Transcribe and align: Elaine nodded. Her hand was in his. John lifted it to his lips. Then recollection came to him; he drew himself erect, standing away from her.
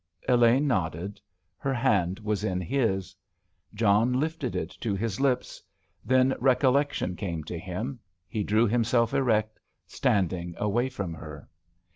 Elaine 0.27 0.65
nodded. 0.65 1.21
Her 1.59 1.75
hand 1.75 2.17
was 2.21 2.43
in 2.43 2.59
his. 2.59 3.15
John 3.75 4.13
lifted 4.19 4.55
it 4.55 4.71
to 4.81 4.95
his 4.95 5.19
lips. 5.19 5.61
Then 6.03 6.33
recollection 6.39 7.15
came 7.15 7.43
to 7.43 7.59
him; 7.59 7.99
he 8.27 8.43
drew 8.43 8.65
himself 8.65 9.13
erect, 9.13 9.59
standing 9.85 10.55
away 10.57 10.89
from 10.89 11.13
her. 11.13 11.47